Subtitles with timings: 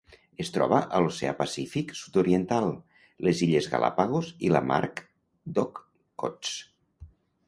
[0.43, 2.69] Es troba a l'Oceà Pacífic sud-oriental:
[3.27, 4.79] les Illes Galápagos i la Mar
[5.59, 7.05] d'Okhotsk.